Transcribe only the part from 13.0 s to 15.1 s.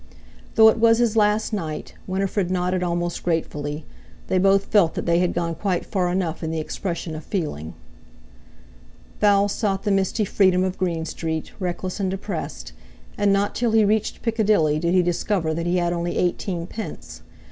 And not till he reached Piccadilly did he